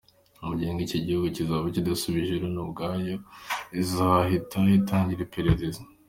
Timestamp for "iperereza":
5.27-5.81